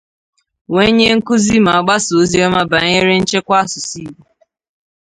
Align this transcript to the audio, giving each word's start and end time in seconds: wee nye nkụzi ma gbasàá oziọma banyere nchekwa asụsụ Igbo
wee 0.73 0.91
nye 0.95 1.07
nkụzi 1.17 1.57
ma 1.65 1.73
gbasàá 1.83 2.15
oziọma 2.21 2.61
banyere 2.71 3.13
nchekwa 3.21 3.55
asụsụ 3.63 3.97
Igbo 4.07 4.23